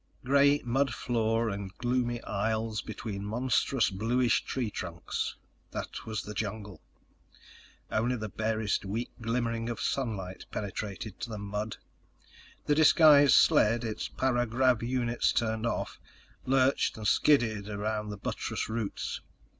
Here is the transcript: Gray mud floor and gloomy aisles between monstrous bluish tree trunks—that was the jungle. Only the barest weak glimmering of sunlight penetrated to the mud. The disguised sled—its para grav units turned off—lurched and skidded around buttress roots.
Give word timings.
Gray 0.25 0.63
mud 0.65 0.91
floor 0.91 1.47
and 1.49 1.71
gloomy 1.77 2.23
aisles 2.23 2.81
between 2.81 3.23
monstrous 3.23 3.91
bluish 3.91 4.43
tree 4.43 4.71
trunks—that 4.71 6.07
was 6.07 6.23
the 6.23 6.33
jungle. 6.33 6.81
Only 7.91 8.15
the 8.15 8.27
barest 8.27 8.83
weak 8.83 9.11
glimmering 9.21 9.69
of 9.69 9.79
sunlight 9.79 10.47
penetrated 10.49 11.19
to 11.19 11.29
the 11.29 11.37
mud. 11.37 11.77
The 12.65 12.73
disguised 12.73 13.35
sled—its 13.35 14.07
para 14.07 14.47
grav 14.47 14.81
units 14.81 15.31
turned 15.31 15.67
off—lurched 15.67 16.97
and 16.97 17.07
skidded 17.07 17.69
around 17.69 18.19
buttress 18.23 18.67
roots. 18.69 19.21